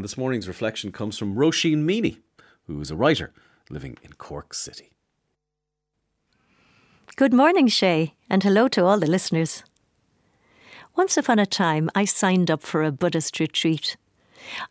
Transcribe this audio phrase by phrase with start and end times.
[0.00, 2.20] And this morning's reflection comes from Roisin Meaney,
[2.66, 3.34] who is a writer
[3.68, 4.92] living in Cork City.
[7.16, 9.62] Good morning, Shay, and hello to all the listeners.
[10.96, 13.98] Once upon a time, I signed up for a Buddhist retreat.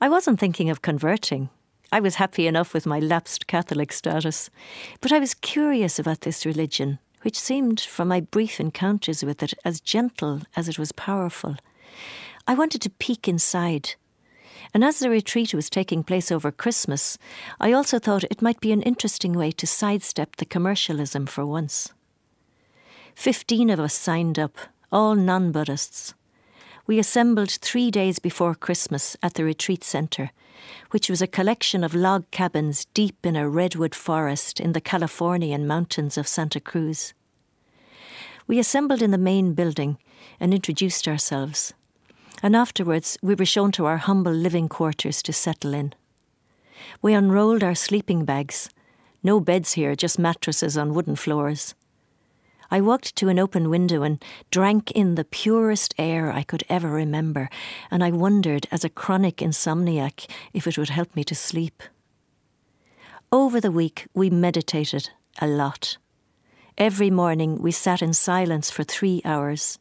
[0.02, 1.52] I wasn't thinking of converting.
[1.92, 4.50] I was happy enough with my lapsed Catholic status,
[5.00, 9.54] but I was curious about this religion, which seemed, from my brief encounters with it,
[9.64, 11.56] as gentle as it was powerful.
[12.48, 13.94] I wanted to peek inside.
[14.74, 17.18] And as the retreat was taking place over Christmas,
[17.60, 21.94] I also thought it might be an interesting way to sidestep the commercialism for once.
[23.16, 24.58] Fifteen of us signed up,
[24.92, 26.14] all non Buddhists.
[26.88, 30.32] We assembled three days before Christmas at the retreat centre,
[30.90, 35.68] which was a collection of log cabins deep in a redwood forest in the Californian
[35.68, 37.14] mountains of Santa Cruz.
[38.48, 40.00] We assembled in the main building
[40.40, 41.74] and introduced ourselves,
[42.42, 45.94] and afterwards we were shown to our humble living quarters to settle in.
[47.02, 48.70] We unrolled our sleeping bags.
[49.24, 51.76] No beds here, just mattresses on wooden floors.
[52.72, 56.90] I walked to an open window and drank in the purest air I could ever
[56.90, 57.50] remember,
[57.90, 61.82] and I wondered, as a chronic insomniac, if it would help me to sleep.
[63.32, 65.10] Over the week, we meditated
[65.42, 65.98] a lot.
[66.80, 69.80] Every morning, we sat in silence for three hours,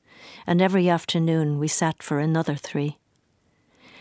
[0.48, 2.98] and every afternoon, we sat for another three.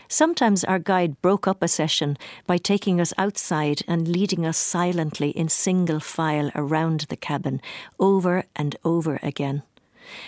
[0.08, 5.30] Sometimes our guide broke up a session by taking us outside and leading us silently
[5.30, 7.60] in single file around the cabin,
[8.00, 9.62] over and over again.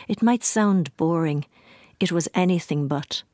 [0.07, 1.47] It might sound boring,
[1.99, 3.25] it was anything but.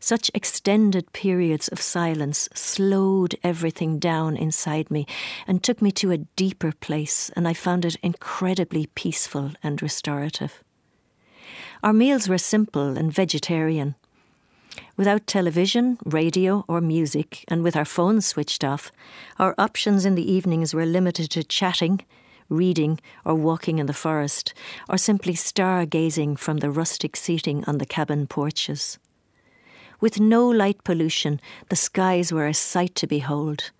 [0.00, 5.06] Such extended periods of silence slowed everything down inside me
[5.46, 10.62] and took me to a deeper place, and I found it incredibly peaceful and restorative.
[11.82, 13.96] Our meals were simple and vegetarian.
[14.96, 18.92] Without television, radio, or music, and with our phones switched off,
[19.38, 22.04] our options in the evenings were limited to chatting,
[22.48, 24.54] reading, or walking in the forest,
[24.88, 28.98] or simply stargazing from the rustic seating on the cabin porches.
[30.00, 33.70] With no light pollution, the skies were a sight to behold.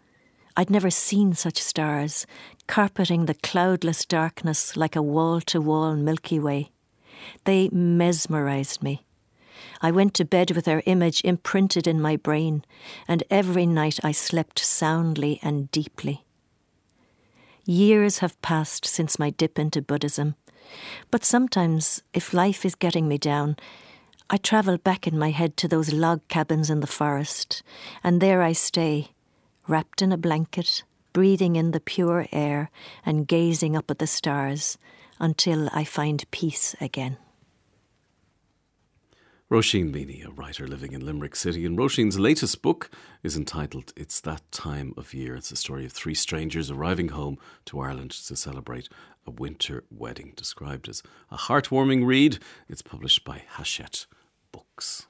[0.56, 2.27] I'd never seen such stars,
[2.67, 6.73] carpeting the cloudless darkness like a wall to wall Milky Way.
[7.45, 9.05] They mesmerized me.
[9.81, 12.65] I went to bed with their image imprinted in my brain,
[13.07, 16.25] and every night I slept soundly and deeply.
[17.65, 20.34] Years have passed since my dip into Buddhism,
[21.11, 23.57] but sometimes, if life is getting me down,
[24.31, 27.62] I travel back in my head to those log cabins in the forest,
[28.05, 29.12] and there I stay,
[29.66, 30.83] wrapped in a blanket,
[31.15, 32.71] breathing in the pure air
[33.06, 34.77] and gazing up at the stars
[35.19, 37.16] until I find peace again.
[39.50, 42.91] Roisin Meaney, a writer living in Limerick City, and Roisin's latest book
[43.22, 45.37] is entitled It's That Time of Year.
[45.37, 48.91] It's a story of three strangers arriving home to Ireland to celebrate
[49.27, 52.39] a winter wedding, described as a heartwarming read.
[52.69, 54.05] It's published by Hachette
[54.53, 55.08] Books.